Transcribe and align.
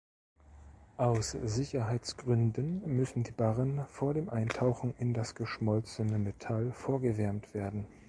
Aus 0.97 1.37
Sicherheitsgründen 1.43 2.81
müssen 2.87 3.21
die 3.21 3.29
Barren 3.33 3.85
vor 3.85 4.15
dem 4.15 4.29
Eintauchen 4.31 4.95
in 4.97 5.13
das 5.13 5.35
geschmolzene 5.35 6.17
Metall 6.17 6.71
vorgewärmt 6.71 7.53
werden. 7.53 7.85